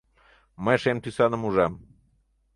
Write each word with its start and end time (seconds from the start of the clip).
Мый 0.63 0.77
шем 0.81 0.97
тӱсаным 1.03 1.41
ужам. 1.47 1.73